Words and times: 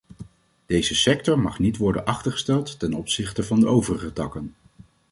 Deze 0.65 0.95
sector 0.95 1.39
mag 1.39 1.59
niet 1.59 1.77
worden 1.77 2.05
achtergesteld 2.05 2.79
ten 2.79 2.93
opzichte 2.93 3.43
van 3.43 3.59
de 3.59 3.67
overige 3.67 4.13
takken. 4.13 4.55